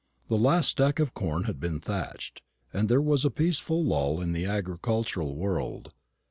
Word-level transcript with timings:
The 0.29 0.35
last 0.35 0.69
stack 0.69 0.97
of 0.97 1.13
corn 1.13 1.43
had 1.43 1.59
been 1.59 1.79
thatched, 1.79 2.41
and 2.73 2.89
there 2.89 2.99
was 2.99 3.23
a 3.23 3.29
peaceful 3.29 3.85
lull 3.85 4.19
in 4.19 4.31
the 4.31 4.45
agricultural 4.45 5.35
world. 5.35 5.91